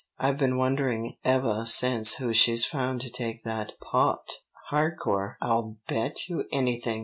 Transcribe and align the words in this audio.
I've 0.17 0.39
been 0.39 0.57
wondering 0.57 1.17
evah 1.23 1.67
since 1.67 2.15
who 2.15 2.33
she's 2.33 2.65
found 2.65 3.01
to 3.01 3.11
take 3.11 3.43
that 3.43 3.73
paht." 3.79 4.33
"Harcourt, 4.71 5.35
I'll 5.41 5.77
bet 5.87 6.27
you 6.27 6.45
anything!" 6.51 6.99